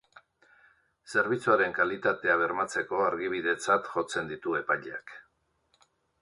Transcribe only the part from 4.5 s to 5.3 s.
epaileak.